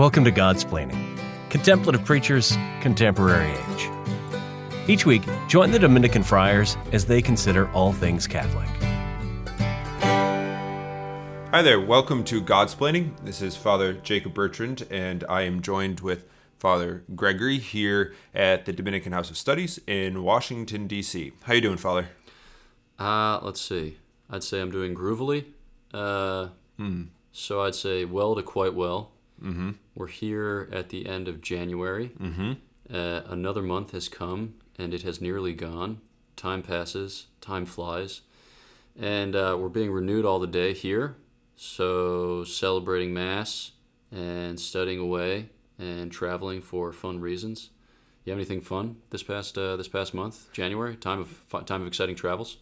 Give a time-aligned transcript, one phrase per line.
[0.00, 3.90] Welcome to Godsplaining, Contemplative Preachers, Contemporary Age.
[4.88, 8.66] Each week, join the Dominican friars as they consider all things Catholic.
[11.50, 13.12] Hi there, welcome to Godsplaining.
[13.24, 16.24] This is Father Jacob Bertrand, and I am joined with
[16.58, 21.32] Father Gregory here at the Dominican House of Studies in Washington, D.C.
[21.42, 22.08] How you doing, Father?
[22.98, 23.98] Uh, let's see.
[24.30, 25.44] I'd say I'm doing groovily.
[25.92, 26.48] Uh,
[27.32, 29.10] So I'd say well to quite well.
[29.42, 29.70] Mm-hmm.
[29.94, 32.12] We're here at the end of January.
[32.20, 32.52] Mm-hmm.
[32.92, 36.00] Uh, another month has come and it has nearly gone.
[36.36, 38.22] Time passes, time flies.
[38.98, 41.16] And uh, we're being renewed all the day here.
[41.56, 43.72] So celebrating Mass
[44.10, 47.70] and studying away and traveling for fun reasons.
[48.24, 50.96] You have anything fun this past uh, this past month, January?
[50.96, 52.58] Time of time of exciting travels.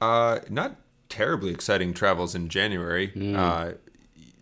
[0.00, 0.76] Uh, not
[1.08, 3.12] terribly exciting travels in January.
[3.34, 3.72] Uh,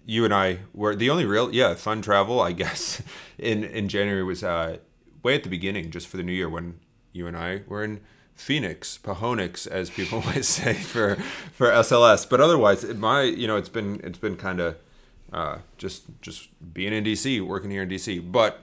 [0.06, 3.02] you and I were the only real, yeah, fun travel, I guess,
[3.38, 4.78] in, in January was uh,
[5.22, 6.80] way at the beginning, just for the new year, when
[7.12, 8.00] you and I were in
[8.34, 11.16] Phoenix, Pahonix, as people might say for
[11.52, 12.28] for SLS.
[12.28, 14.76] But otherwise, my you know, it's been it's been kind of
[15.32, 18.30] uh, just just being in DC, working here in DC.
[18.30, 18.60] But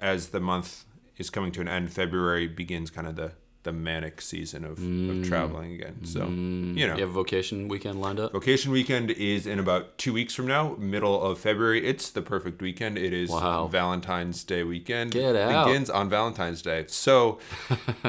[0.00, 0.84] as the month
[1.16, 5.28] is coming to an end, February begins kind of the the manic season of, of
[5.28, 6.04] traveling again.
[6.04, 8.32] So you know, You have a vocation weekend lined up?
[8.32, 11.86] Vacation weekend is in about two weeks from now, middle of February.
[11.86, 12.96] It's the perfect weekend.
[12.96, 13.66] It is Wow.
[13.66, 15.10] Valentine's Day weekend.
[15.12, 15.66] Get out.
[15.66, 16.84] Begins on Valentine's Day.
[16.88, 17.38] So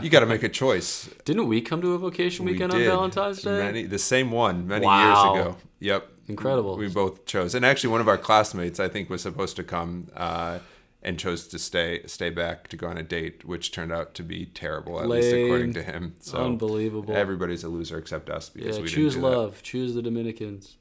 [0.01, 1.09] you got to make a choice.
[1.25, 2.79] Didn't we come to a vocation We weekend on.
[2.79, 3.57] Valentine's Day?
[3.57, 5.33] Many, the same one many Wow.
[5.33, 5.57] years ago.
[5.79, 6.07] Yep.
[6.29, 6.77] Incredible.
[6.77, 7.55] We both chose.
[7.55, 10.59] And actually, one of our classmates, I think, was supposed to come uh,
[11.03, 14.23] and chose to stay stay back to go on a date, which turned out to
[14.23, 16.15] be terrible, at least according to him.
[16.19, 17.15] So Unbelievable.
[17.15, 19.27] Everybody's a loser except us because yeah, we choose do that.
[19.27, 19.63] love.
[19.63, 20.77] Choose the Dominicans.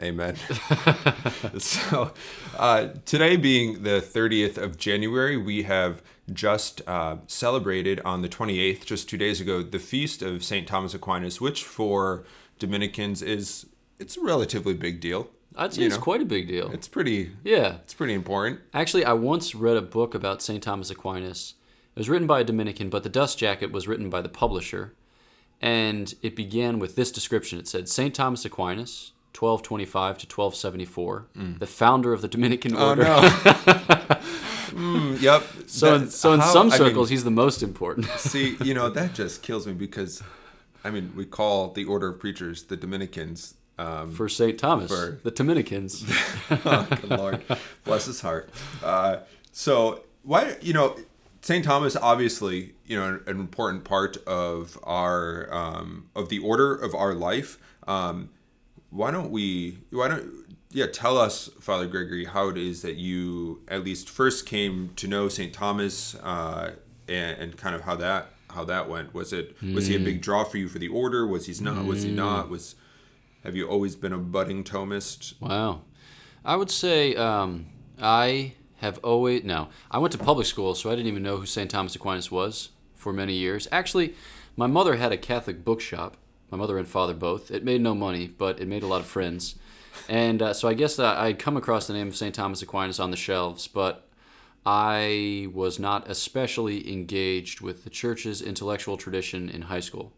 [0.00, 0.36] Amen.
[1.58, 2.12] so,
[2.56, 6.02] uh, today being the 30th of January, we have
[6.32, 10.66] just uh, celebrated on the 28th, just two days ago, the feast of St.
[10.66, 12.24] Thomas Aquinas, which for
[12.58, 13.66] Dominicans is
[13.98, 15.28] it's a relatively big deal.
[15.56, 16.70] I'd say You it's know, quite a big deal.
[16.72, 17.32] It's pretty.
[17.44, 17.76] yeah.
[17.84, 18.60] It's pretty important.
[18.72, 20.62] Actually, I once read a book about St.
[20.62, 21.54] Thomas Aquinas.
[21.94, 24.94] It was written by a Dominican, but the dust jacket was written by the publisher.
[25.60, 27.58] And it began with this description.
[27.58, 28.14] It said St.
[28.14, 31.26] Thomas Aquinas, 1225 to 1274,
[31.58, 32.78] the founder of the Dominican Mm.
[32.80, 33.04] Oh order.
[33.04, 34.18] no.
[34.72, 35.42] Mm, yep.
[35.66, 38.06] So, in, That- so in how- some I mean, circles, he's the most important.
[38.16, 40.22] See, you know, that just kills me because,
[40.82, 43.52] I mean, we call the order of preachers the Dominicans.
[43.82, 44.58] Um, For St.
[44.58, 46.04] Thomas, For- the Dominicans.
[46.50, 47.42] oh, good Lord,
[47.84, 48.50] bless his heart.
[48.82, 49.18] Uh,
[49.50, 50.96] so why, you know,
[51.42, 51.64] St.
[51.64, 56.94] Thomas, obviously, you know, an, an important part of our um, of the order of
[56.94, 57.58] our life.
[57.88, 58.30] Um,
[58.90, 59.78] why don't we?
[59.90, 60.30] Why don't?
[60.70, 65.06] Yeah, tell us, Father Gregory, how it is that you at least first came to
[65.06, 65.52] know St.
[65.52, 66.72] Thomas, uh,
[67.08, 69.12] and, and kind of how that how that went.
[69.12, 71.26] Was it was he a big draw for you for the order?
[71.26, 71.84] Was he not?
[71.84, 72.48] Was he not?
[72.48, 72.76] Was
[73.44, 75.34] have you always been a budding Thomist?
[75.40, 75.82] Wow.
[76.44, 77.66] I would say um,
[78.00, 79.44] I have always.
[79.44, 81.70] No, I went to public school, so I didn't even know who St.
[81.70, 83.68] Thomas Aquinas was for many years.
[83.70, 84.14] Actually,
[84.56, 86.16] my mother had a Catholic bookshop.
[86.50, 87.50] My mother and father both.
[87.50, 89.54] It made no money, but it made a lot of friends.
[90.08, 92.34] And uh, so I guess I'd come across the name of St.
[92.34, 94.08] Thomas Aquinas on the shelves, but
[94.66, 100.12] I was not especially engaged with the church's intellectual tradition in high school.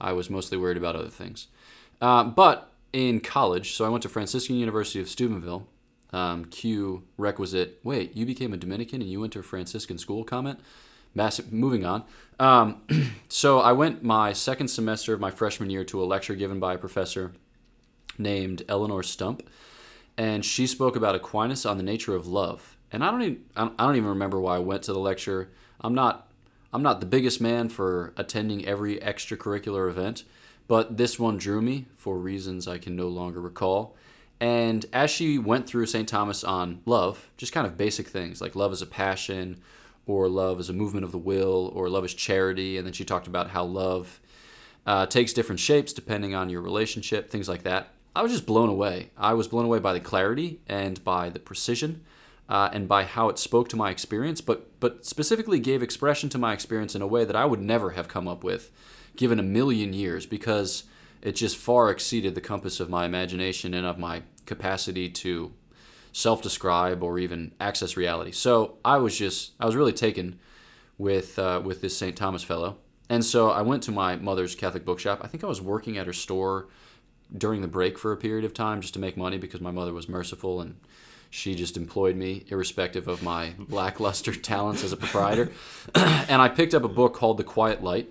[0.00, 1.48] I was mostly worried about other things.
[2.04, 5.66] Uh, but in college, so I went to Franciscan University of Steubenville.
[6.12, 7.80] Um, Q requisite.
[7.82, 10.22] Wait, you became a Dominican and you went to a Franciscan school?
[10.22, 10.60] Comment.
[11.14, 11.50] Massive.
[11.50, 12.04] Moving on.
[12.38, 12.82] Um,
[13.30, 16.74] so I went my second semester of my freshman year to a lecture given by
[16.74, 17.32] a professor
[18.18, 19.42] named Eleonore Stump,
[20.18, 22.76] and she spoke about Aquinas on the nature of love.
[22.92, 25.48] And I don't even I don't even remember why I went to the lecture.
[25.80, 26.30] I'm not
[26.70, 30.24] I'm not the biggest man for attending every extracurricular event,
[30.66, 33.96] but this one drew me for reasons I can no longer recall.
[34.40, 36.08] And as she went through St.
[36.08, 39.60] Thomas on love, just kind of basic things like love is a passion,
[40.06, 43.04] or love is a movement of the will, or love is charity, and then she
[43.04, 44.20] talked about how love
[44.86, 47.88] uh, takes different shapes depending on your relationship, things like that.
[48.14, 49.10] I was just blown away.
[49.16, 52.02] I was blown away by the clarity and by the precision
[52.48, 56.38] uh, and by how it spoke to my experience, but but specifically gave expression to
[56.38, 58.70] my experience in a way that I would never have come up with,
[59.16, 60.84] given a million years, because
[61.22, 65.52] it just far exceeded the compass of my imagination and of my capacity to
[66.12, 68.30] self-describe or even access reality.
[68.30, 70.38] So I was just I was really taken
[70.98, 72.16] with uh, with this St.
[72.16, 72.78] Thomas fellow.
[73.10, 75.20] And so I went to my mother's Catholic bookshop.
[75.22, 76.68] I think I was working at her store
[77.36, 79.92] during the break for a period of time just to make money because my mother
[79.92, 80.76] was merciful and
[81.30, 85.50] She just employed me, irrespective of my lackluster talents as a proprietor.
[85.94, 88.08] and I picked up a book called The Quiet Light,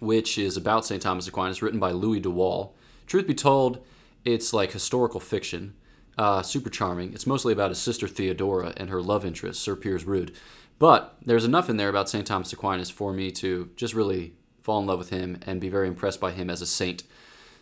[0.00, 1.02] which is about St.
[1.02, 2.74] Thomas Aquinas, written by Louis de Wohl.
[3.06, 3.84] Truth be told,
[4.24, 5.74] it's like historical fiction,
[6.16, 7.12] uh, super charming.
[7.12, 10.34] It's mostly about his sister Theodora and her love interest, Sir Piers Rude.
[10.78, 12.26] But there's enough in there about St.
[12.26, 15.88] Thomas Aquinas for me to just really fall in love with him and be very
[15.88, 17.02] impressed by him as a saint.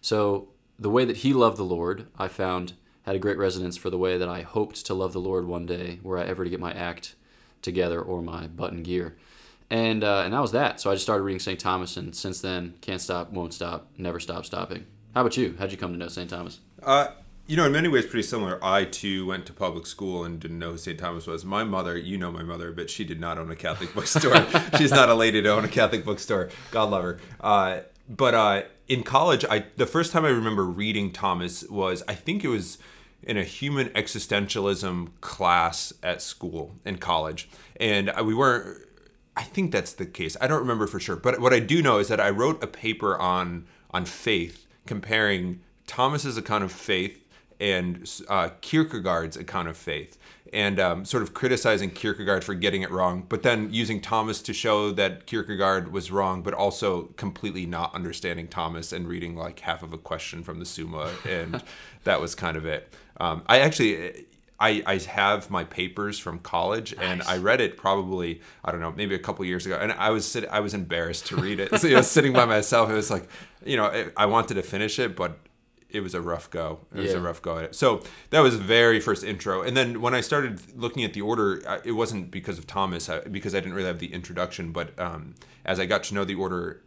[0.01, 0.49] So
[0.79, 3.99] the way that he loved the Lord, I found had a great resonance for the
[3.99, 6.59] way that I hoped to love the Lord one day, were I ever to get
[6.59, 7.15] my act
[7.63, 9.17] together or my button gear.
[9.71, 10.81] And uh, and that was that.
[10.81, 11.59] So I just started reading St.
[11.59, 14.87] Thomas, and since then, can't stop, won't stop, never stop stopping.
[15.15, 15.57] How about you?
[15.59, 16.31] How'd you come to know St.
[16.31, 16.61] Thomas?
[16.83, 17.09] Uh,
[17.47, 18.63] you know, in many ways, pretty similar.
[18.63, 20.99] I too went to public school and didn't know who St.
[20.99, 21.45] Thomas was.
[21.45, 24.45] My mother, you know my mother, but she did not own a Catholic bookstore.
[24.79, 26.51] She's not a lady to own a Catholic bookstore.
[26.71, 27.21] God love her.
[27.41, 32.15] Uh, but uh, in college, I the first time I remember reading Thomas was I
[32.15, 32.79] think it was
[33.23, 37.49] in a human existentialism class at school in college,
[37.81, 38.83] and we weren't.
[39.37, 40.37] I think that's the case.
[40.41, 42.67] I don't remember for sure, but what I do know is that I wrote a
[42.67, 47.23] paper on on faith, comparing Thomas's account of faith
[47.61, 50.19] and uh, Kierkegaard's account of faith,
[50.53, 54.53] and um, sort of criticizing Kierkegaard for getting it wrong, but then using Thomas to
[54.53, 59.83] show that Kierkegaard was wrong, but also completely not understanding Thomas and reading like half
[59.83, 61.63] of a question from the Summa, and
[62.05, 62.93] that was kind of it.
[63.19, 64.27] Um, I actually.
[64.59, 68.93] I, I have my papers from college and I read it probably I don't know
[68.93, 71.77] maybe a couple years ago and I was sit, I was embarrassed to read it
[71.81, 73.29] so you know sitting by myself it was like
[73.65, 75.39] you know I wanted to finish it but
[75.89, 76.81] it was a rough go.
[76.95, 77.75] It was a rough go at it.
[77.75, 79.63] So that was the very first intro.
[79.63, 83.55] And then when I started looking at the order, it wasn't because of Thomas, because
[83.55, 84.73] I didn't really have the introduction.
[84.73, 86.83] But um, as I got to know the order,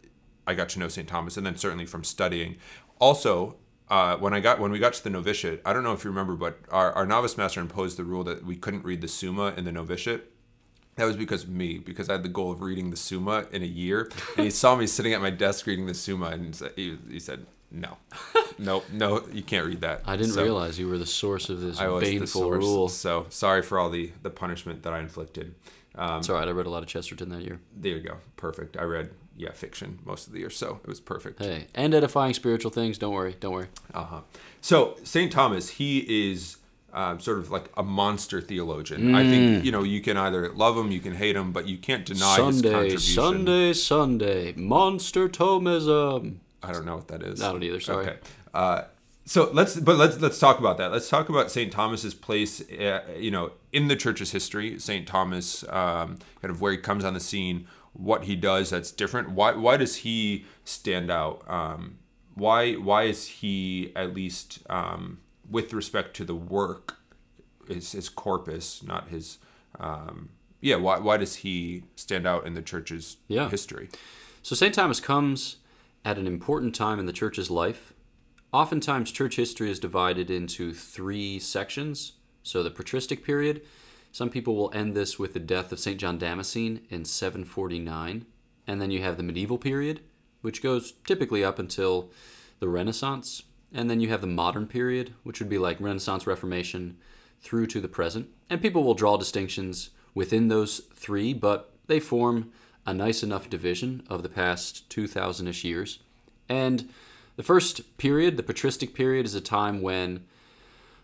[0.46, 1.08] I got to know St.
[1.08, 2.56] Thomas, and then certainly from studying.
[2.98, 3.56] Also,
[3.90, 6.10] uh, when I got when we got to the novitiate, I don't know if you
[6.10, 9.52] remember, but our, our novice master imposed the rule that we couldn't read the Summa
[9.56, 10.30] in the novitiate.
[10.96, 13.62] That was because of me, because I had the goal of reading the Summa in
[13.62, 14.10] a year.
[14.36, 17.46] And he saw me sitting at my desk reading the Summa, and he, he said,
[17.70, 17.96] "No,
[18.58, 21.60] no, no, you can't read that." I didn't So realize you were the source of
[21.60, 22.64] this I was the baneful source.
[22.64, 22.88] rule.
[22.88, 25.54] So sorry for all the the punishment that I inflicted.
[25.96, 26.46] Um, It's all right.
[26.46, 27.58] I read a lot of Chesterton that year.
[27.76, 28.76] there you go, perfect.
[28.76, 29.10] I read
[29.40, 31.42] yeah fiction most of the year, so it was perfect.
[31.42, 32.98] Hey, and edifying spiritual things.
[32.98, 33.36] Don't worry.
[33.40, 33.68] Don't worry.
[33.94, 34.20] Uh-huh.
[34.60, 36.58] So Saint Thomas, he is
[36.92, 39.14] um, sort of like a monster theologian.
[39.14, 41.78] I think you know you can either love him, you can hate him, but you
[41.78, 43.14] can't deny his Sunday, contribution.
[43.14, 44.52] Sunday, Sunday.
[44.52, 46.36] Monster Thomism.
[46.62, 47.40] I don't know what that is.
[47.40, 48.06] I don't either, sorry.
[48.06, 48.18] Okay.
[48.52, 48.82] Uh,
[49.24, 50.90] so let's but let's let's talk about that.
[50.90, 52.60] Let's talk about Saint Thomas's place.
[52.72, 57.04] Uh, you know, in the church's history, Saint Thomas, um, kind of where he comes
[57.04, 59.30] on the scene, what he does that's different.
[59.30, 61.42] Why why does he stand out?
[61.48, 61.98] Um,
[62.34, 65.18] why why is he at least um,
[65.50, 66.98] with respect to the work,
[67.68, 69.38] his his corpus, not his.
[69.78, 70.30] Um,
[70.62, 73.48] yeah, why, why does he stand out in the church's Yeah.
[73.48, 73.88] history?
[74.42, 74.74] So St.
[74.74, 75.56] Thomas comes
[76.04, 77.94] at an important time in the church's life.
[78.52, 82.12] Oftentimes, church history is divided into three sections.
[82.42, 83.62] So the patristic period,
[84.12, 85.98] some people will end this with the death of St.
[85.98, 88.26] John Damascene in 749.
[88.66, 90.00] And then you have the medieval period,
[90.42, 92.10] which goes typically up until
[92.58, 93.42] the Renaissance.
[93.72, 96.96] And then you have the modern period, which would be like Renaissance, Reformation,
[97.40, 98.28] through to the present.
[98.48, 102.52] And people will draw distinctions within those three, but they form
[102.84, 106.00] a nice enough division of the past 2,000 ish years.
[106.48, 106.90] And
[107.36, 110.24] the first period, the patristic period, is a time when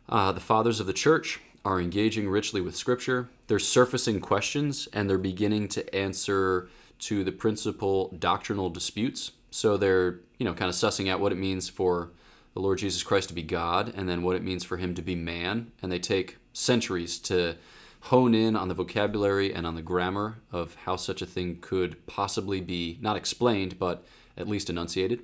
[0.08, 3.28] uh, the fathers of the church are engaging richly with Scripture.
[3.48, 6.68] They're surfacing questions and they're beginning to answer
[7.00, 9.32] to the principal doctrinal disputes.
[9.50, 12.10] So they're, you know, kind of sussing out what it means for
[12.54, 15.02] the Lord Jesus Christ to be God and then what it means for him to
[15.02, 15.72] be man.
[15.82, 17.56] And they take centuries to
[18.02, 22.06] hone in on the vocabulary and on the grammar of how such a thing could
[22.06, 24.06] possibly be not explained, but
[24.36, 25.20] at least enunciated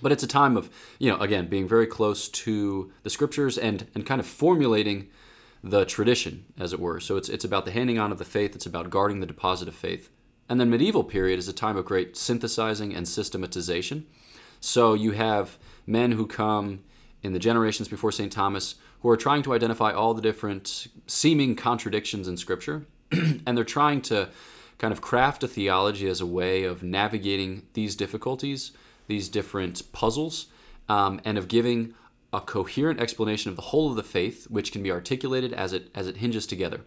[0.00, 3.88] but it's a time of you know again being very close to the scriptures and
[3.94, 5.08] and kind of formulating
[5.62, 8.54] the tradition as it were so it's it's about the handing on of the faith
[8.54, 10.10] it's about guarding the deposit of faith
[10.48, 14.06] and then medieval period is a time of great synthesizing and systematization
[14.60, 16.80] so you have men who come
[17.22, 18.32] in the generations before St.
[18.32, 23.64] Thomas who are trying to identify all the different seeming contradictions in scripture and they're
[23.64, 24.28] trying to
[24.78, 28.72] kind of craft a theology as a way of navigating these difficulties
[29.08, 30.46] these different puzzles
[30.88, 31.94] um, and of giving
[32.32, 35.90] a coherent explanation of the whole of the faith, which can be articulated as it
[35.94, 36.80] as it hinges together.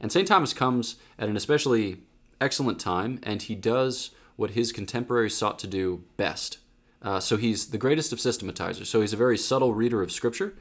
[0.00, 0.28] And St.
[0.28, 1.98] Thomas comes at an especially
[2.40, 6.58] excellent time, and he does what his contemporaries sought to do best.
[7.02, 8.88] Uh, so he's the greatest of systematizers.
[8.88, 10.54] So he's a very subtle reader of Scripture.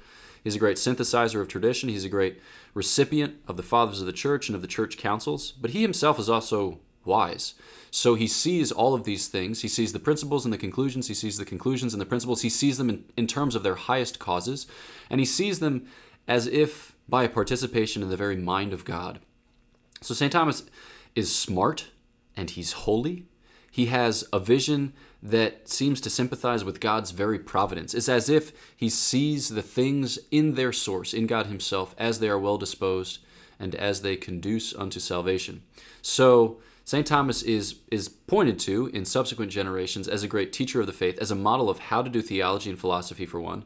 [0.43, 1.89] He's a great synthesizer of tradition.
[1.89, 2.39] He's a great
[2.73, 5.51] recipient of the fathers of the church and of the church councils.
[5.51, 7.53] But he himself is also wise.
[7.91, 9.61] So he sees all of these things.
[9.61, 11.07] He sees the principles and the conclusions.
[11.07, 12.41] He sees the conclusions and the principles.
[12.41, 14.67] He sees them in, in terms of their highest causes.
[15.09, 15.87] And he sees them
[16.27, 19.19] as if by participation in the very mind of God.
[20.01, 20.31] So St.
[20.31, 20.63] Thomas
[21.15, 21.87] is smart
[22.35, 23.25] and he's holy.
[23.71, 27.93] He has a vision that seems to sympathize with God's very providence.
[27.93, 32.29] It's as if he sees the things in their source, in God himself, as they
[32.29, 33.19] are well disposed
[33.59, 35.63] and as they conduce unto salvation.
[36.01, 37.07] So St.
[37.07, 41.17] Thomas is, is pointed to in subsequent generations as a great teacher of the faith,
[41.17, 43.65] as a model of how to do theology and philosophy, for one,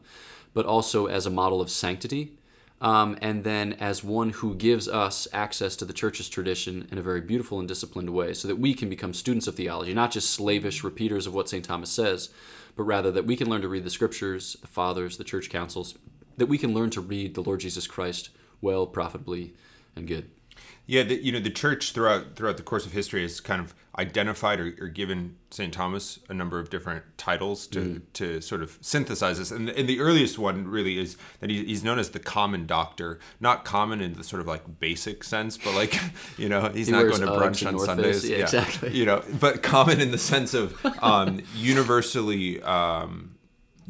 [0.53, 2.38] but also as a model of sanctity,
[2.79, 7.01] um, and then as one who gives us access to the church's tradition in a
[7.01, 10.29] very beautiful and disciplined way, so that we can become students of theology, not just
[10.29, 11.65] slavish repeaters of what St.
[11.65, 12.29] Thomas says,
[12.77, 15.95] but rather that we can learn to read the scriptures, the fathers, the church councils,
[16.38, 18.29] that we can learn to read the Lord Jesus Christ
[18.61, 19.53] well, profitably,
[19.93, 20.31] and good.
[20.85, 23.75] Yeah, the, you know the church throughout throughout the course of history has kind of
[23.99, 28.01] identified or, or given Saint Thomas a number of different titles to, mm.
[28.13, 29.51] to sort of synthesize this.
[29.51, 33.19] And, and the earliest one really is that he, he's known as the common doctor,
[33.41, 35.99] not common in the sort of like basic sense, but like
[36.37, 38.95] you know he's he not going to brunch on Sundays, yeah, yeah, exactly.
[38.95, 42.61] You know, but common in the sense of um, universally.
[42.63, 43.35] Um,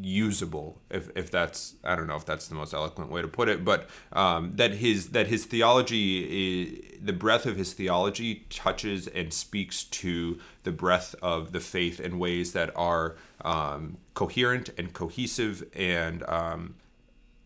[0.01, 3.49] usable if, if that's i don't know if that's the most eloquent way to put
[3.49, 9.07] it but um, that his that his theology is, the breadth of his theology touches
[9.07, 14.93] and speaks to the breadth of the faith in ways that are um, coherent and
[14.93, 16.75] cohesive and um,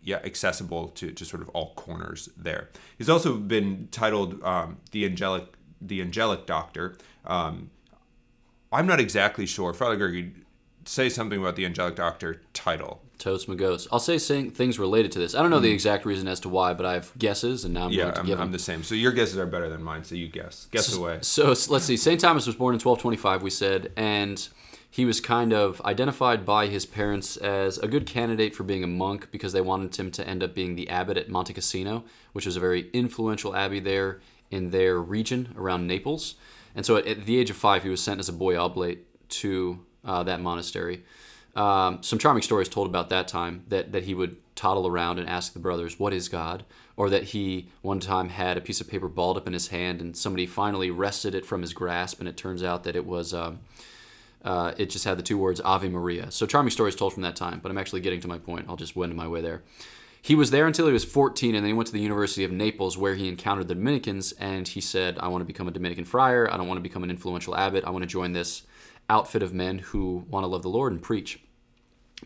[0.01, 2.69] yeah accessible to, to sort of all corners there.
[2.97, 6.97] He's also been titled um, the angelic the angelic doctor.
[7.25, 7.69] Um,
[8.71, 10.33] i'm not exactly sure father gregory
[10.85, 13.01] say something about the angelic doctor title.
[13.17, 13.87] Totes Magos.
[13.91, 14.17] I'll say
[14.49, 15.33] things related to this.
[15.33, 15.63] I don't know mm.
[15.63, 18.13] the exact reason as to why, but I have guesses, and now I'm yeah, going
[18.13, 18.83] to I'm, give I'm the same.
[18.83, 20.03] So your guesses are better than mine.
[20.03, 20.67] So you guess.
[20.71, 21.19] Guess so, away.
[21.21, 21.95] So let's see.
[21.95, 22.19] St.
[22.19, 23.41] Thomas was born in 1225.
[23.41, 24.45] We said, and
[24.93, 28.87] he was kind of identified by his parents as a good candidate for being a
[28.87, 32.45] monk because they wanted him to end up being the abbot at Monte Cassino, which
[32.45, 34.19] was a very influential abbey there
[34.51, 36.35] in their region around Naples.
[36.75, 39.79] And so at the age of five, he was sent as a boy oblate to
[40.03, 41.03] uh, that monastery.
[41.55, 45.29] Um, some charming stories told about that time that, that he would toddle around and
[45.29, 46.65] ask the brothers, What is God?
[46.95, 50.01] Or that he one time had a piece of paper balled up in his hand
[50.01, 53.33] and somebody finally wrested it from his grasp, and it turns out that it was.
[53.33, 53.59] Um,
[54.43, 56.29] uh, it just had the two words Ave Maria.
[56.29, 58.65] So charming stories told from that time, but I'm actually getting to my point.
[58.67, 59.63] I'll just wend my way there.
[60.21, 62.51] He was there until he was 14, and then he went to the University of
[62.51, 66.05] Naples where he encountered the Dominicans, and he said, I want to become a Dominican
[66.05, 66.51] friar.
[66.51, 67.83] I don't want to become an influential abbot.
[67.85, 68.63] I want to join this
[69.09, 71.39] outfit of men who want to love the Lord and preach.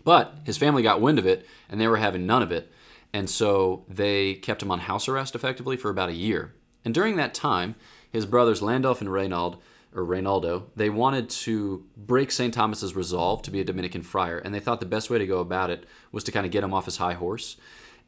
[0.03, 2.72] But his family got wind of it, and they were having none of it.
[3.13, 6.53] And so they kept him on house arrest effectively for about a year.
[6.86, 7.75] And during that time,
[8.12, 9.57] his brothers Landulf and Reynald,
[9.96, 12.53] or Reynaldo, they wanted to break St.
[12.53, 15.39] Thomas's resolve to be a Dominican friar, and they thought the best way to go
[15.39, 17.57] about it was to kind of get him off his high horse.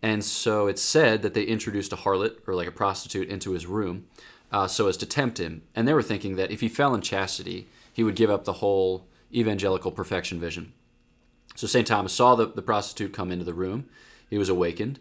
[0.02, 3.66] And so it's said that they introduced a harlot, or like a prostitute, into his
[3.66, 4.06] room
[4.52, 5.64] uh, so as to tempt him.
[5.76, 7.68] And they were thinking that if he fell in chastity,
[8.00, 10.72] he would give up the whole evangelical perfection vision.
[11.53, 11.86] So St.
[11.86, 13.89] Thomas saw the, the prostitute come into the room.
[14.29, 15.00] He was awakened.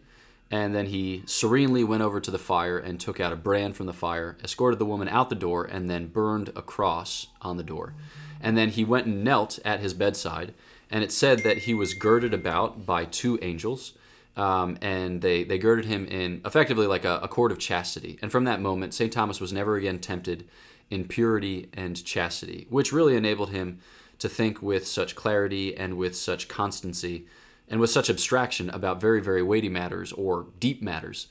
[0.51, 3.87] And then he serenely went over to the fire and took out a brand from
[3.87, 7.63] the fire, escorted the woman out the door, and then burned a cross on the
[7.63, 7.95] door.
[8.41, 10.53] And then he went and knelt at his bedside.
[10.91, 13.93] And it said that he was girded about by two angels.
[14.37, 18.19] Um, and they, they girded him in effectively like a, a cord of chastity.
[18.21, 19.13] And from that moment, St.
[19.13, 20.49] Thomas was never again tempted
[20.91, 23.81] in purity and chastity, which really enabled him
[24.19, 27.27] to think with such clarity and with such constancy
[27.69, 31.29] and with such abstraction about very, very weighty matters or deep matters.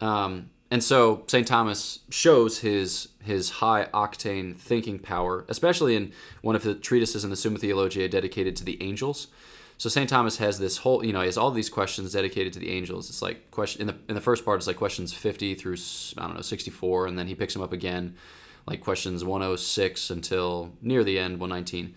[0.00, 1.46] Um, and so St.
[1.46, 7.30] Thomas shows his his high octane thinking power, especially in one of the treatises in
[7.30, 9.28] the Summa Theologiae dedicated to the angels.
[9.76, 10.08] So St.
[10.08, 13.08] Thomas has this whole, you know, he has all these questions dedicated to the angels.
[13.08, 15.76] It's like question in the in the first part, it's like questions 50 through
[16.18, 18.16] I don't know 64, and then he picks them up again
[18.66, 21.94] like questions 106 until near the end 119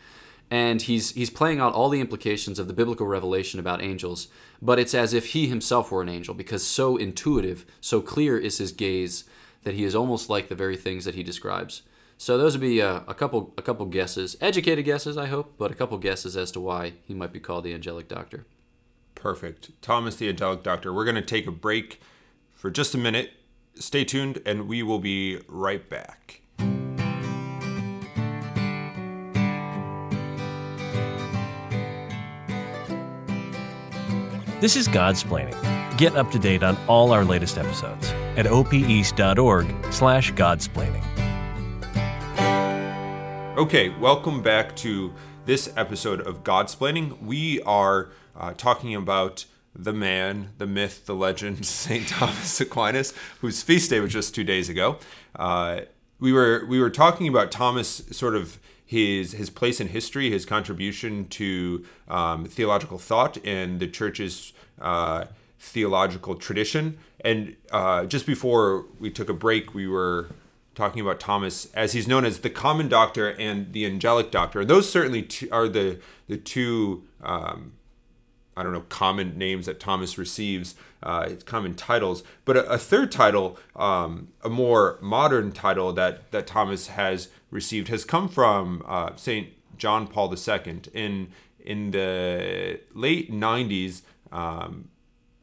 [0.50, 4.27] and he's he's playing out all the implications of the biblical revelation about angels
[4.62, 8.57] but it's as if he himself were an angel because so intuitive so clear is
[8.57, 9.24] his gaze
[9.67, 11.81] that he is almost like the very things that he describes.
[12.17, 15.71] So those would be uh, a couple a couple guesses educated guesses i hope but
[15.71, 18.45] a couple guesses as to why he might be called the angelic doctor.
[19.13, 19.71] Perfect.
[19.81, 20.93] Thomas the angelic doctor.
[20.93, 22.00] We're going to take a break
[22.53, 23.31] for just a minute.
[23.75, 26.41] Stay tuned and we will be right back
[34.59, 35.55] This is Godsplaining.
[35.99, 41.03] Get up to date on all our latest episodes at opeast.org slash godsplaining.
[43.55, 45.13] Okay, welcome back to
[45.45, 47.21] this episode of Godsplaining.
[47.21, 49.45] We are uh, talking about
[49.75, 52.07] the man, the myth, the legend, St.
[52.07, 54.97] Thomas Aquinas, whose feast day was just two days ago.
[55.35, 55.81] Uh,
[56.19, 58.57] we were we were talking about Thomas, sort of
[58.88, 65.25] his his place in history, his contribution to um, theological thought and the church's uh,
[65.60, 66.98] theological tradition.
[67.20, 70.29] And uh, just before we took a break, we were
[70.74, 74.62] talking about Thomas as he's known as the common doctor and the angelic doctor.
[74.62, 77.74] And those certainly t- are the the two um,
[78.56, 82.24] I don't know common names that Thomas receives, uh, common titles.
[82.46, 87.88] But a, a third title, um, a more modern title that that Thomas has received,
[87.88, 94.01] has come from uh, Saint John Paul II in in the late '90s.
[94.32, 94.89] Um,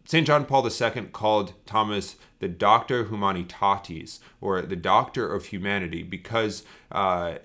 [0.07, 0.27] St.
[0.27, 7.37] John Paul II called Thomas the Doctor Humanitatis, or the Doctor of Humanity, because uh,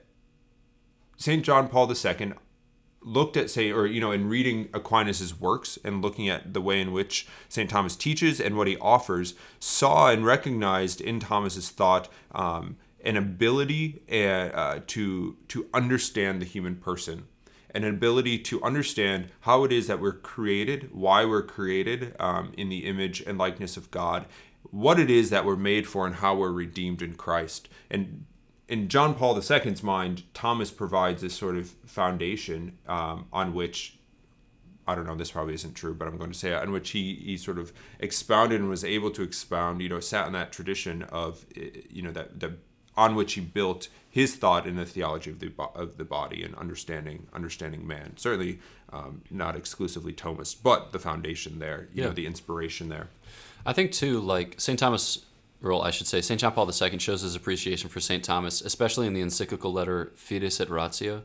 [1.16, 1.44] St.
[1.44, 2.34] John Paul II
[3.01, 6.82] looked at say or you know in reading aquinas's works and looking at the way
[6.82, 12.10] in which st thomas teaches and what he offers saw and recognized in thomas's thought
[12.34, 17.25] um, an ability uh, to to understand the human person
[17.72, 22.70] an ability to understand how it is that we're created why we're created um, in
[22.70, 24.25] the image and likeness of god
[24.72, 27.70] what it is that we're made for and how we're redeemed in christ.
[27.89, 28.25] And
[28.68, 33.96] in John Paul II's mind, Thomas provides this sort of foundation um, on which
[34.88, 36.91] I don't know, this probably isn't true, but I'm going to say it, on which
[36.91, 40.51] he, he sort of expounded and was able to expound, you know, sat in that
[40.51, 42.53] tradition of, you know, that, that
[43.00, 46.53] on which he built his thought in the theology of the, of the body and
[46.56, 48.18] understanding understanding man.
[48.18, 48.60] Certainly
[48.91, 52.10] um, not exclusively Thomas, but the foundation there, you yeah.
[52.10, 53.08] know, the inspiration there.
[53.65, 54.77] I think too, like St.
[54.77, 55.25] Thomas
[55.62, 56.39] or I should say, St.
[56.39, 58.23] John Paul II shows his appreciation for St.
[58.23, 61.23] Thomas, especially in the encyclical letter Fides et Ratio.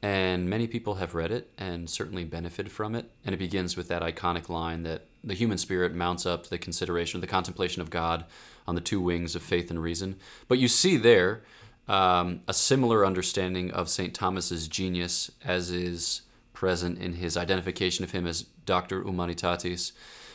[0.00, 3.10] And many people have read it and certainly benefited from it.
[3.24, 6.58] And it begins with that iconic line that the human spirit mounts up to the
[6.58, 8.24] consideration, the contemplation of God
[8.66, 10.16] on the two wings of faith and reason.
[10.46, 11.42] But you see there
[11.88, 14.14] um, a similar understanding of St.
[14.14, 19.92] Thomas's genius as is present in his identification of him as Doctor Humanitatis.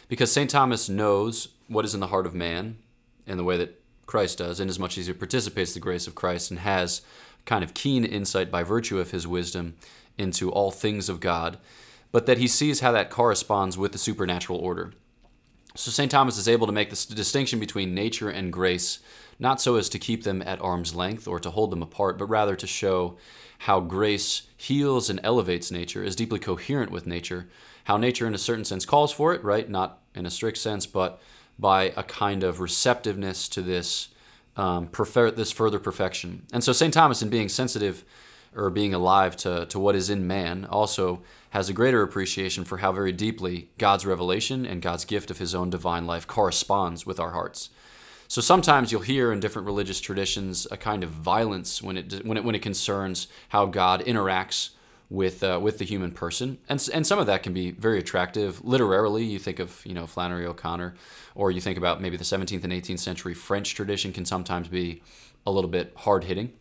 [0.08, 0.50] Because St.
[0.50, 2.78] Thomas knows what is in the heart of man,
[3.28, 6.60] in the way that Christ does, inasmuch as he participates the grace of Christ and
[6.60, 7.02] has
[7.46, 9.76] kind of keen insight by virtue of his wisdom
[10.17, 11.58] into all things of God,
[12.13, 14.93] but that he sees how that corresponds with the supernatural order.
[15.76, 16.12] So St.
[16.12, 18.99] Thomas is able to make this distinction between nature and grace,
[19.39, 22.28] not so as to keep them at arm's length or to hold them apart, but
[22.30, 23.17] rather to show
[23.60, 27.49] how grace heals and elevates nature, is deeply coherent with nature,
[27.86, 29.67] how nature in a certain sense calls for it, right?
[29.67, 31.19] Not in a strict sense, but
[31.58, 34.10] by a kind of receptiveness to this
[34.56, 36.45] um, prefer, this further perfection.
[36.54, 36.93] And so St.
[36.93, 38.06] Thomas, in being sensitive
[38.56, 42.78] or being alive to, to what is in man, also has a greater appreciation for
[42.78, 47.20] how very deeply God's revelation and God's gift of his own divine life corresponds with
[47.20, 47.70] our hearts.
[48.28, 52.38] So sometimes you'll hear in different religious traditions a kind of violence when it when
[52.38, 54.72] it when it concerns how God interacts
[55.10, 58.66] with uh, with the human person, and and some of that can be very attractive
[58.66, 59.24] literarily.
[59.24, 60.96] You think of you know Flannery O'Connor,
[61.36, 65.04] or you think about maybe the 17th and 18th century French tradition can sometimes be
[65.46, 66.54] a little bit hard hitting.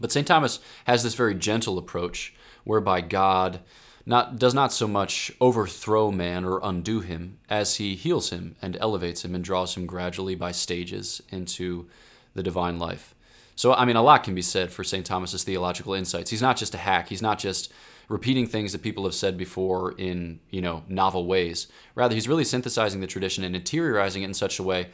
[0.00, 0.26] But St.
[0.26, 3.60] Thomas has this very gentle approach whereby God
[4.06, 8.76] not, does not so much overthrow man or undo him as he heals him and
[8.80, 11.88] elevates him and draws him gradually by stages into
[12.34, 13.14] the divine life.
[13.56, 15.06] So, I mean, a lot can be said for St.
[15.06, 16.30] Thomas's theological insights.
[16.30, 17.08] He's not just a hack.
[17.08, 17.72] He's not just
[18.08, 21.68] repeating things that people have said before in, you know, novel ways.
[21.94, 24.88] Rather, he's really synthesizing the tradition and interiorizing it in such a way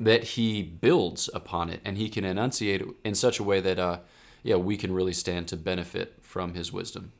[0.00, 3.78] that he builds upon it and he can enunciate it in such a way that,
[3.78, 3.98] uh,
[4.44, 7.12] yeah, we can really stand to benefit from his wisdom.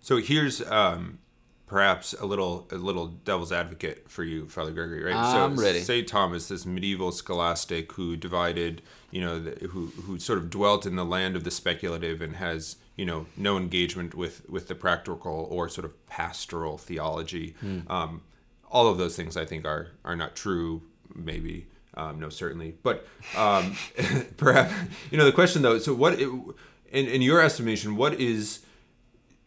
[0.00, 1.20] So here's um,
[1.66, 5.14] perhaps a little a little devil's advocate for you, Father Gregory, right?
[5.14, 5.80] I'm so ready.
[5.80, 10.84] Saint Thomas, this medieval scholastic who divided, you know, the, who who sort of dwelt
[10.84, 14.74] in the land of the speculative and has you know no engagement with with the
[14.74, 17.54] practical or sort of pastoral theology.
[17.64, 17.88] Mm.
[17.88, 18.22] Um,
[18.68, 20.82] all of those things I think are are not true.
[21.14, 23.06] Maybe um, no, certainly, but
[23.36, 23.76] um,
[24.36, 24.74] perhaps
[25.10, 25.78] you know the question though.
[25.78, 26.54] So what, in
[26.90, 28.60] in your estimation, what is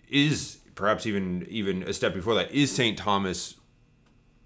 [0.09, 3.55] is perhaps even even a step before that is Saint Thomas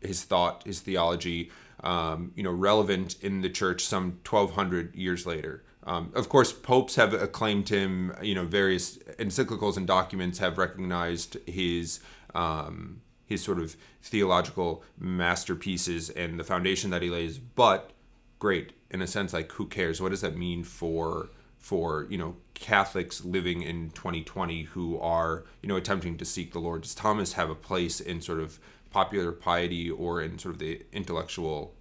[0.01, 1.51] his thought his theology
[1.83, 6.95] um, you know relevant in the church some 1200 years later um, of course popes
[6.95, 11.99] have acclaimed him you know various encyclicals and documents have recognized his
[12.35, 13.01] um,
[13.33, 17.37] his sort of theological masterpieces and the foundation that he lays.
[17.39, 17.91] But
[18.39, 20.01] great, in a sense, like who cares?
[20.01, 25.69] What does that mean for for you know Catholics living in 2020 who are you
[25.69, 26.81] know attempting to seek the Lord?
[26.83, 28.59] Does Thomas have a place in sort of
[28.91, 31.73] popular piety or in sort of the intellectual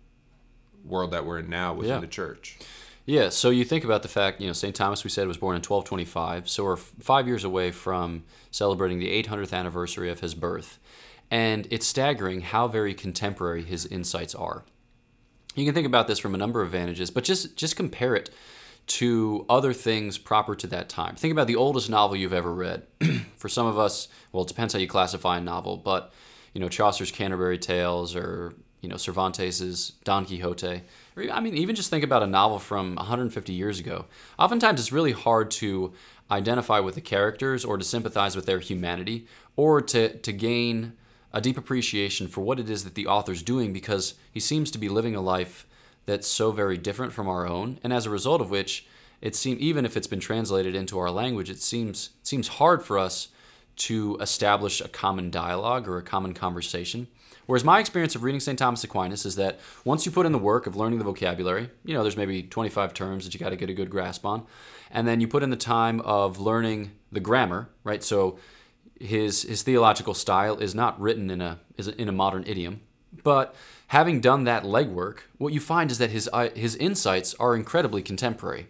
[0.85, 2.01] world that we're in now within Yeah.
[2.01, 2.59] the church?
[3.05, 4.77] Yeah, so you think about the fact, you know, St.
[4.77, 6.49] Thomas, we said, was born in 1225.
[6.49, 10.79] So we're five years away from celebrating the 800th anniversary of his birth.
[11.33, 14.65] And it's staggering how very contemporary his insights are.
[15.55, 18.29] You can think about this from a number of vantages, but just, just compare it
[18.89, 21.17] to other things proper to that time.
[21.17, 22.83] Think about the oldest novel you've ever read.
[23.37, 26.13] For some of us, well, it depends how you classify a novel, but,
[26.53, 30.83] you know, Chaucer's Canterbury Tales or, you know, Cervantes's Don Quixote.
[31.17, 34.05] I mean, even just think about a novel from 150 years ago.
[34.39, 35.95] Oftentimes, it's really hard to
[36.31, 40.93] identify with the characters or to sympathize with their humanity or to, to gain
[41.33, 44.79] a deep appreciation for what it is that the author's doing because he seems to
[44.79, 45.67] be living a life
[46.07, 48.87] that's so very different from our own, and as a result of which,
[49.21, 52.99] it seems even if it's been translated into our language, it seems seems hard for
[52.99, 53.29] us
[53.75, 57.07] to establish a common dialogue or a common conversation.
[57.47, 58.59] Whereas my experience of reading St.
[58.59, 61.95] Thomas Aquinas is that once you put in the work of learning the vocabulary, you
[61.95, 64.47] know, there's maybe 25 terms that you got to get a good grasp on,
[64.91, 68.03] and then you put in the time of learning the grammar, right?
[68.03, 68.39] So
[69.03, 71.59] his his theological style is not written in a
[71.99, 72.81] in a modern idiom,
[73.23, 73.55] but
[73.89, 78.03] having done that legwork, what you find is that his uh, his insights are incredibly
[78.03, 78.69] contemporary.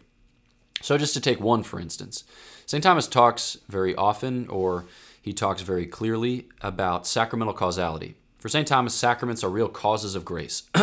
[0.80, 2.24] So just to take one for instance,
[2.66, 2.82] St.
[2.82, 4.86] Thomas talks very often or
[5.20, 8.16] he talks very clearly about sacramental causality.
[8.38, 8.66] For St.
[8.66, 10.64] Thomas, sacraments are real causes of grace.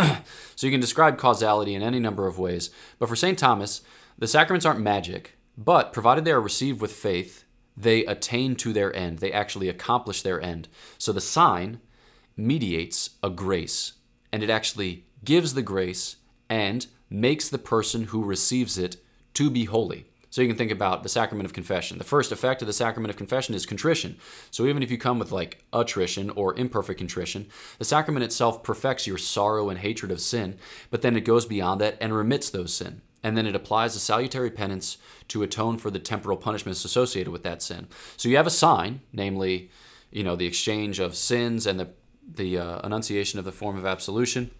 [0.55, 3.37] so you can describe causality in any number of ways, but for St.
[3.37, 3.81] Thomas,
[4.17, 7.43] the sacraments aren't magic, but provided they are received with faith,
[7.79, 9.19] they attain to their end.
[9.19, 10.67] They actually accomplish their end.
[10.97, 11.79] So the sign
[12.35, 13.93] mediates a grace,
[14.31, 16.17] and it actually gives the grace
[16.49, 18.97] and makes the person who receives it
[19.35, 20.05] to be holy.
[20.31, 21.97] So you can think about the sacrament of confession.
[21.97, 24.17] The first effect of the sacrament of confession is contrition.
[24.51, 27.47] So even if you come with like attrition or imperfect contrition,
[27.79, 30.59] the sacrament itself perfects your sorrow and hatred of sin,
[30.91, 33.01] but then it goes beyond that and remits those sin.
[33.23, 34.97] And then it applies a salutary penance
[35.29, 37.87] to atone for the temporal punishments associated with that sin.
[38.17, 39.69] So you have a sign, namely,
[40.11, 41.89] you know, the exchange of sins and the
[42.35, 44.51] the uh, enunciation of the form of absolution,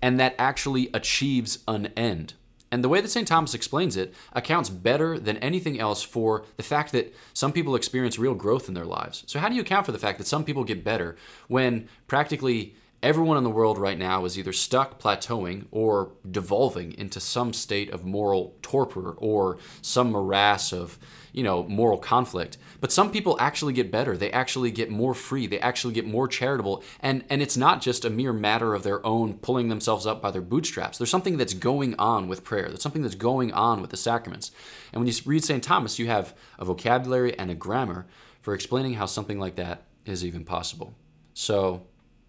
[0.00, 2.34] and that actually achieves an end.
[2.70, 3.26] And the way that St.
[3.26, 8.18] Thomas explains it accounts better than anything else for the fact that some people experience
[8.18, 9.24] real growth in their lives.
[9.26, 11.16] So, how do you account for the fact that some people get better
[11.48, 17.20] when practically everyone in the world right now is either stuck plateauing or devolving into
[17.20, 20.98] some state of moral torpor or some morass of
[21.32, 22.58] you know moral conflict.
[22.80, 24.16] But some people actually get better.
[24.16, 25.46] They actually get more free.
[25.46, 26.82] They actually get more charitable.
[27.00, 30.30] And and it's not just a mere matter of their own pulling themselves up by
[30.30, 30.98] their bootstraps.
[30.98, 32.68] There's something that's going on with prayer.
[32.68, 34.50] There's something that's going on with the sacraments.
[34.92, 38.06] And when you read st thomas you have a vocabulary and a grammar
[38.40, 40.94] for explaining how something like that is even possible.
[41.34, 41.86] So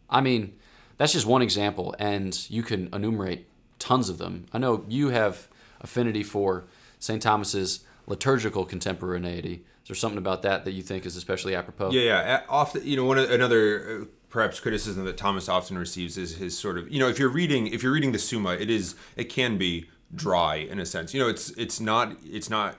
[0.10, 0.56] I mean,
[0.98, 3.48] that's just one example, and you can enumerate
[3.80, 4.46] tons of them.
[4.52, 5.48] I know you have
[5.82, 6.66] affinity for
[7.00, 7.22] St.
[7.22, 9.64] Thomas's liturgical contemporaneity.
[9.84, 11.92] Is there something about that that you think is especially apropos?
[11.92, 12.44] Yeah, yeah.
[12.50, 16.78] Often, you know, one another uh, perhaps criticism that Thomas often receives is his sort
[16.78, 19.58] of, you know, if you're reading if you're reading the Summa, it is it can
[19.58, 21.14] be dry in a sense.
[21.14, 22.78] You know, it's it's not it's not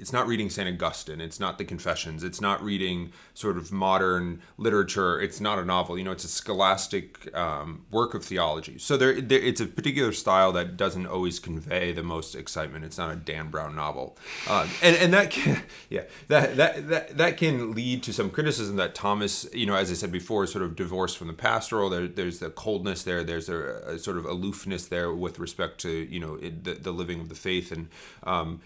[0.00, 0.66] it's not reading St.
[0.68, 1.20] Augustine.
[1.20, 2.24] It's not the Confessions.
[2.24, 5.20] It's not reading sort of modern literature.
[5.20, 5.98] It's not a novel.
[5.98, 8.78] You know, it's a scholastic um, work of theology.
[8.78, 12.84] So there, there, it's a particular style that doesn't always convey the most excitement.
[12.84, 14.16] It's not a Dan Brown novel,
[14.48, 18.76] um, and and that can, yeah, that that that that can lead to some criticism
[18.76, 21.90] that Thomas, you know, as I said before, is sort of divorced from the pastoral.
[21.90, 23.22] There, there's the coldness there.
[23.22, 26.92] There's a, a sort of aloofness there with respect to you know it, the, the
[26.92, 27.88] living of the faith and.
[28.22, 28.60] Um,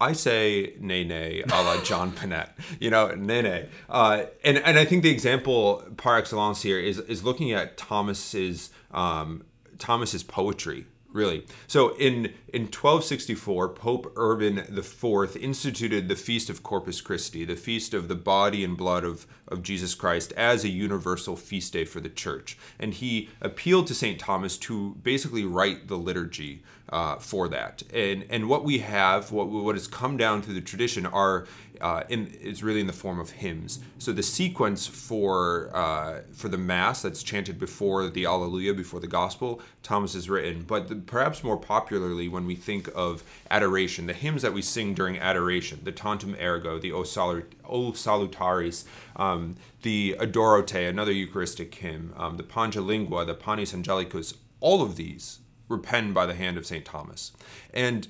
[0.00, 3.68] I say nay nay a la John Panette, you know, nay nay.
[3.88, 8.70] Uh, and, and I think the example par excellence here is, is looking at Thomas's,
[8.92, 9.44] um,
[9.78, 11.46] Thomas's poetry, really.
[11.66, 17.94] So in, in 1264, Pope Urban IV instituted the Feast of Corpus Christi, the feast
[17.94, 22.00] of the body and blood of, of Jesus Christ, as a universal feast day for
[22.00, 22.56] the church.
[22.78, 24.18] And he appealed to St.
[24.18, 27.82] Thomas to basically write the liturgy uh, for that.
[27.94, 31.46] And and what we have, what what has come down through the tradition, are
[31.80, 33.80] uh, in is really in the form of hymns.
[33.98, 39.06] So the sequence for uh, for the mass that's chanted before the Alleluia, before the
[39.06, 40.62] Gospel, Thomas has written.
[40.62, 44.94] But the, perhaps more popularly, when we think of adoration, the hymns that we sing
[44.94, 48.84] during adoration, the Tantum Ergo, the O, Salut, o Salutaris,
[49.16, 54.82] um, the Adoro Te, another Eucharistic hymn, um, the Pange Lingua, the Panis Angelicus, all
[54.82, 55.40] of these
[55.70, 56.84] were penned by the hand of St.
[56.84, 57.32] Thomas.
[57.72, 58.08] And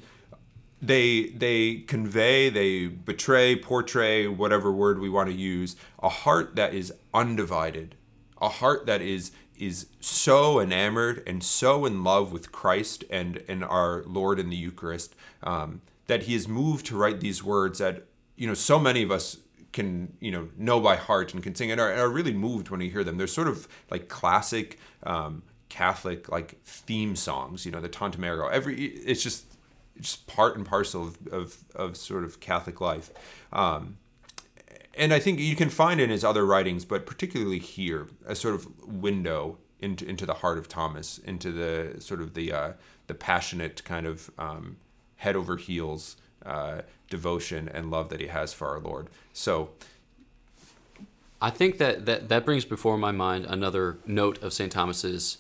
[0.83, 6.75] they they convey, they betray, portray, whatever word we want to use, a heart that
[6.75, 7.97] is undivided,
[8.41, 13.63] a heart that is is so enamored and so in love with Christ and and
[13.63, 18.07] our Lord in the Eucharist um, that he is moved to write these words that
[18.37, 19.37] you know so many of us
[19.73, 22.81] can you know know by heart and can sing and are, are really moved when
[22.81, 23.19] you hear them.
[23.19, 27.67] They're sort of like classic um, Catholic like theme songs.
[27.67, 28.49] You know, the Tantum Ergo.
[28.49, 29.45] Every it's just
[30.01, 33.11] just part and parcel of, of, of sort of Catholic life.
[33.53, 33.99] Um,
[34.95, 38.55] and I think you can find in his other writings, but particularly here, a sort
[38.55, 42.73] of window into into the heart of Thomas, into the sort of the uh,
[43.07, 44.77] the passionate kind of um,
[45.17, 49.09] head over heels uh, devotion and love that he has for our Lord.
[49.33, 49.71] So.
[51.43, 54.71] I think that, that that brings before my mind another note of St.
[54.71, 55.39] Thomas's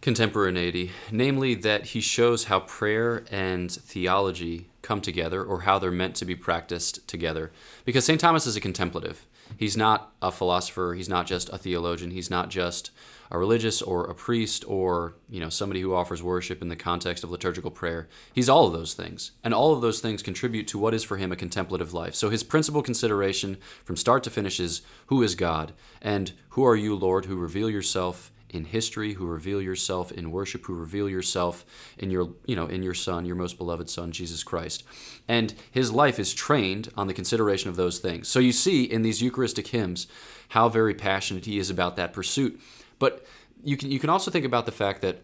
[0.00, 6.14] contemporaneity, namely that he shows how prayer and theology come together or how they're meant
[6.16, 7.50] to be practiced together.
[7.84, 8.20] Because St.
[8.20, 9.26] Thomas is a contemplative.
[9.56, 12.92] He's not a philosopher, he's not just a theologian, he's not just
[13.32, 17.22] a religious or a priest or, you know, somebody who offers worship in the context
[17.22, 18.08] of liturgical prayer.
[18.32, 19.32] He's all of those things.
[19.44, 22.14] And all of those things contribute to what is for him a contemplative life.
[22.14, 26.76] So his principal consideration from start to finish is who is God and who are
[26.76, 31.64] you, Lord, who reveal yourself in history, who reveal yourself in worship, who reveal yourself
[31.98, 34.84] in your, you know, in your son, your most beloved son, Jesus Christ.
[35.28, 38.28] And his life is trained on the consideration of those things.
[38.28, 40.06] So you see in these Eucharistic hymns
[40.48, 42.60] how very passionate he is about that pursuit.
[42.98, 43.24] But
[43.62, 45.22] you can you can also think about the fact that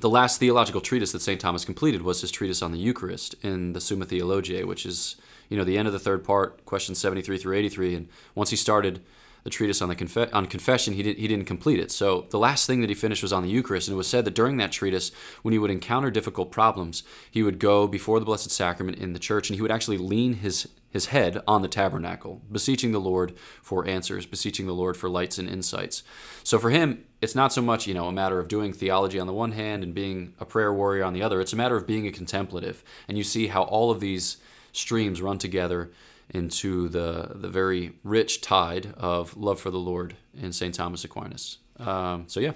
[0.00, 1.40] the last theological treatise that St.
[1.40, 5.16] Thomas completed was his treatise on the Eucharist in the Summa Theologiae, which is,
[5.48, 7.94] you know, the end of the third part, questions 73 through 83.
[7.94, 9.02] And once he started
[9.44, 11.90] the treatise on the conf- on confession, he, did, he didn't complete it.
[11.90, 14.24] So the last thing that he finished was on the Eucharist, and it was said
[14.24, 18.26] that during that treatise, when he would encounter difficult problems, he would go before the
[18.26, 21.68] Blessed Sacrament in the church, and he would actually lean his his head on the
[21.68, 26.02] tabernacle, beseeching the Lord for answers, beseeching the Lord for lights and insights.
[26.42, 29.28] So for him, it's not so much, you know, a matter of doing theology on
[29.28, 31.40] the one hand and being a prayer warrior on the other.
[31.40, 32.82] It's a matter of being a contemplative.
[33.06, 34.38] And you see how all of these
[34.72, 35.92] streams run together
[36.30, 40.74] into the, the very rich tide of love for the Lord in St.
[40.74, 41.58] Thomas Aquinas.
[41.78, 42.52] Um, so, yeah.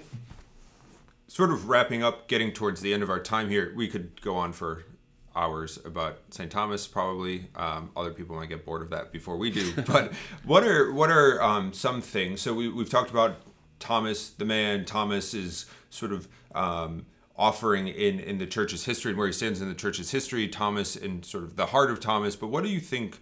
[1.27, 4.35] Sort of wrapping up, getting towards the end of our time here, we could go
[4.35, 4.85] on for
[5.35, 6.49] hours about St.
[6.49, 6.87] Thomas.
[6.87, 9.73] Probably um, other people might get bored of that before we do.
[9.87, 12.41] but what are what are um, some things?
[12.41, 13.37] So we, we've talked about
[13.79, 14.85] Thomas, the man.
[14.85, 19.61] Thomas is sort of um, offering in in the church's history and where he stands
[19.61, 20.47] in the church's history.
[20.47, 22.35] Thomas and sort of the heart of Thomas.
[22.35, 23.19] But what do you think?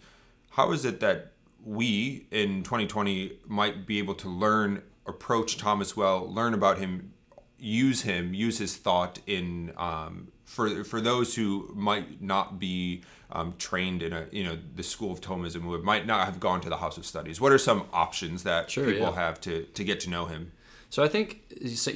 [0.54, 1.32] How is it that
[1.64, 7.14] we in 2020 might be able to learn, approach Thomas well, learn about him,
[7.58, 13.56] use him, use his thought in um, for for those who might not be um,
[13.58, 16.70] trained in a you know the school of Thomism, who might not have gone to
[16.70, 17.42] the House of Studies.
[17.42, 19.16] What are some options that sure, people yeah.
[19.16, 20.52] have to to get to know him?
[20.90, 21.42] So I think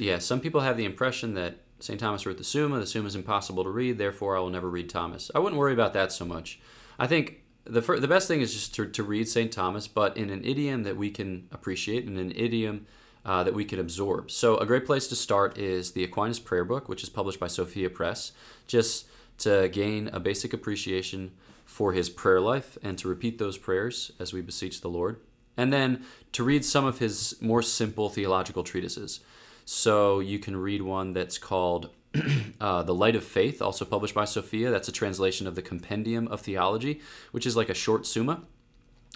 [0.00, 2.00] yeah, some people have the impression that St.
[2.00, 2.80] Thomas wrote the Summa.
[2.80, 5.30] The Summa is impossible to read, therefore I will never read Thomas.
[5.32, 6.58] I wouldn't worry about that so much.
[6.98, 9.52] I think the fir- the best thing is just to, to read St.
[9.52, 12.86] Thomas, but in an idiom that we can appreciate, in an idiom
[13.24, 14.30] uh, that we can absorb.
[14.30, 17.46] So a great place to start is the Aquinas Prayer Book, which is published by
[17.46, 18.32] Sophia Press,
[18.66, 19.06] just
[19.38, 21.32] to gain a basic appreciation
[21.64, 25.20] for his prayer life and to repeat those prayers as we beseech the Lord.
[25.56, 29.20] And then to read some of his more simple theological treatises.
[29.64, 31.90] So you can read one that's called
[32.60, 34.70] uh, The Light of Faith, also published by Sophia.
[34.70, 37.00] That's a translation of the Compendium of Theology,
[37.32, 38.42] which is like a short summa.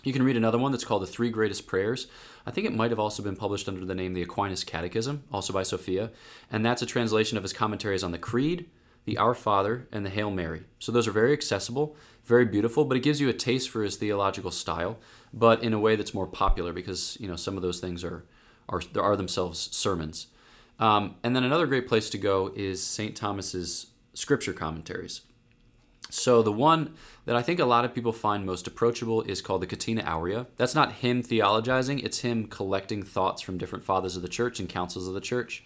[0.05, 2.09] You can read another one that's called The Three Greatest Prayers.
[2.45, 5.53] I think it might have also been published under the name The Aquinas Catechism, also
[5.53, 6.11] by Sophia.
[6.51, 8.69] And that's a translation of his commentaries on the Creed,
[9.05, 10.65] the Our Father, and the Hail Mary.
[10.81, 13.97] So those are very accessible, very beautiful, but it gives you a taste for his
[13.97, 14.99] theological style,
[15.33, 18.25] but in a way that's more popular because, you know, some of those things are,
[18.69, 20.29] are, there are themselves sermons.
[20.83, 23.15] Um, and then another great place to go is St.
[23.15, 25.21] Thomas's scripture commentaries.
[26.11, 29.63] So the one that I think a lot of people find most approachable is called
[29.63, 30.49] the Catena Aurea.
[30.57, 34.69] That's not him theologizing, it's him collecting thoughts from different fathers of the church and
[34.69, 35.65] councils of the church.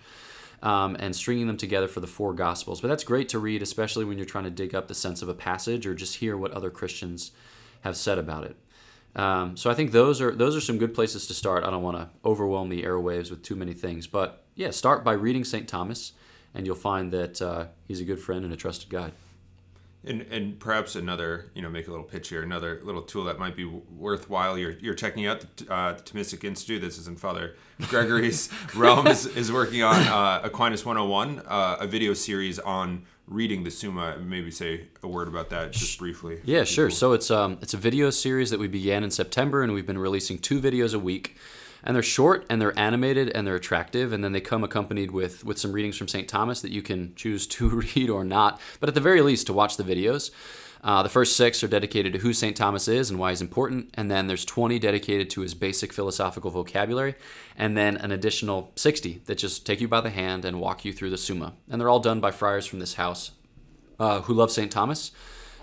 [0.63, 2.81] Um, and stringing them together for the four gospels.
[2.81, 5.29] But that's great to read, especially when you're trying to dig up the sense of
[5.29, 7.31] a passage or just hear what other Christians
[7.83, 8.57] have said about it.
[9.17, 11.65] Um, so I think those are those are some good places to start.
[11.65, 15.13] I don't want to overwhelm the airwaves with too many things, but yeah, start by
[15.13, 15.67] reading St.
[15.67, 16.13] Thomas,
[16.55, 19.13] and you'll find that uh, he's a good friend and a trusted guide.
[20.07, 22.43] And, and perhaps another, you know, make a little pitch here.
[22.43, 24.57] Another little tool that might be worthwhile.
[24.57, 26.81] You're, you're checking out the, uh, the Thomistic Institute.
[26.81, 27.57] This is in Father
[27.89, 29.07] Gregory's realm.
[29.09, 34.17] Is, is working on uh, Aquinas 101, uh, a video series on reading the Summa.
[34.19, 36.41] Maybe say a word about that just briefly.
[36.45, 36.91] Yeah, sure.
[36.91, 39.99] So it's um it's a video series that we began in September, and we've been
[39.99, 41.37] releasing two videos a week
[41.87, 45.45] and they're short and they're animated and they're attractive and then they come accompanied with
[45.45, 48.89] with some readings from st thomas that you can choose to read or not but
[48.89, 50.31] at the very least to watch the videos
[50.85, 52.57] uh, the first six are dedicated to who St.
[52.57, 56.49] Thomas is and why he's important, and then there's 20 dedicated to his basic philosophical
[56.49, 57.17] vocabulary,
[57.57, 60.93] and then an additional 60 that just take you by the hand and walk you
[60.93, 61.55] through the Summa.
[61.69, 63.33] And they're all done by friars from this house
[63.99, 64.71] uh, who love St.
[64.71, 65.11] Thomas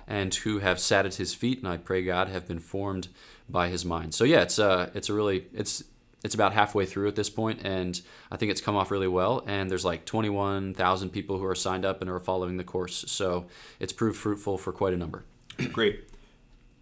[0.07, 3.07] and who have sat at his feet, and I pray God have been formed
[3.47, 4.13] by his mind.
[4.13, 5.83] So yeah, it's uh, it's a really it's
[6.23, 9.43] it's about halfway through at this point, and I think it's come off really well.
[9.45, 13.45] And there's like 21,000 people who are signed up and are following the course, so
[13.79, 15.25] it's proved fruitful for quite a number.
[15.71, 16.07] Great.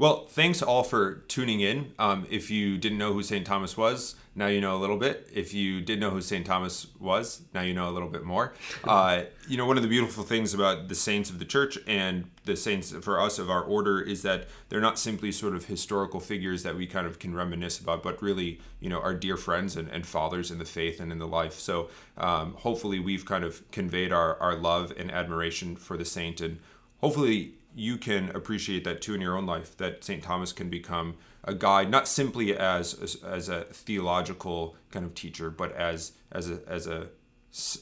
[0.01, 1.93] Well, thanks all for tuning in.
[1.99, 3.45] Um, if you didn't know who St.
[3.45, 5.29] Thomas was, now you know a little bit.
[5.31, 6.43] If you did know who St.
[6.43, 8.55] Thomas was, now you know a little bit more.
[8.83, 12.29] Uh, you know, one of the beautiful things about the saints of the church and
[12.45, 16.19] the saints for us of our order is that they're not simply sort of historical
[16.19, 19.77] figures that we kind of can reminisce about, but really, you know, our dear friends
[19.77, 21.53] and, and fathers in the faith and in the life.
[21.53, 26.41] So um, hopefully we've kind of conveyed our, our love and admiration for the saint
[26.41, 26.57] and
[27.01, 31.15] hopefully you can appreciate that too in your own life that st thomas can become
[31.43, 36.49] a guide not simply as, as as, a theological kind of teacher but as as
[36.49, 37.07] a as a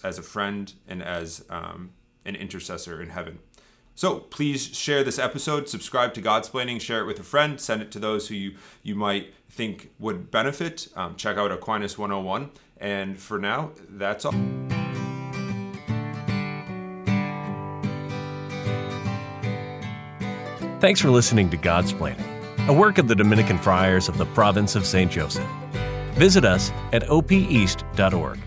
[0.03, 1.91] as a friend and as um,
[2.25, 3.39] an intercessor in heaven.
[3.95, 7.81] So please share this episode subscribe to God's godsplaining share it with a friend send
[7.81, 10.87] it to those who you you might think would benefit.
[10.95, 14.68] Um, check out aquinas 101 and for now that's all
[20.79, 22.23] Thanks for listening to Godsplaining,
[22.69, 25.11] a work of the Dominican Friars of the Province of St.
[25.11, 25.45] Joseph.
[26.13, 28.39] Visit us at opeast.org.